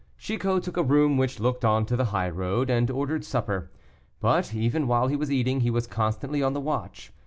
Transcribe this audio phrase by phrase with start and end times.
[0.17, 3.69] Chicot took a room which looked on to the high road, and ordered supper.
[4.19, 7.13] But even while he was eating he was constantly on the watch.